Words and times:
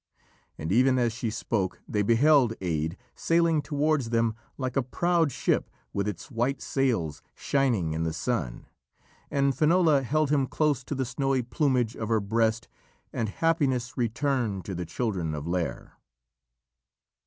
And 0.57 0.71
even 0.71 0.97
as 0.97 1.13
she 1.13 1.29
spoke, 1.29 1.79
they 1.87 2.01
beheld 2.01 2.53
Aed 2.59 2.95
sailing 3.13 3.61
towards 3.61 4.09
them 4.09 4.35
like 4.57 4.75
a 4.75 4.81
proud 4.81 5.31
ship 5.31 5.69
with 5.93 6.07
its 6.07 6.31
white 6.31 6.59
sails 6.59 7.21
shining 7.35 7.93
in 7.93 8.01
the 8.01 8.11
sun, 8.11 8.65
and 9.29 9.55
Finola 9.55 10.01
held 10.01 10.31
him 10.31 10.47
close 10.47 10.83
to 10.85 10.95
the 10.95 11.05
snowy 11.05 11.43
plumage 11.43 11.95
of 11.95 12.09
her 12.09 12.19
breast, 12.19 12.67
and 13.13 13.29
happiness 13.29 13.95
returned 13.95 14.65
to 14.65 14.73
the 14.73 14.87
children 14.87 15.35
of 15.35 15.45
Lîr. 15.45 15.91